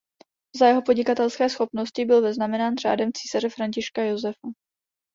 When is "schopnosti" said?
1.49-2.05